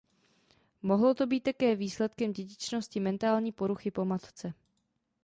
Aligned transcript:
Mohlo 0.81 1.13
to 1.13 1.27
být 1.27 1.43
také 1.43 1.75
výsledkem 1.75 2.31
dědičnosti 2.33 2.99
mentální 2.99 3.51
poruchy 3.51 3.91
po 3.91 4.05
matce. 4.05 4.53